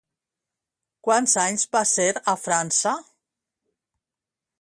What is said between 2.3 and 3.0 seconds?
a França?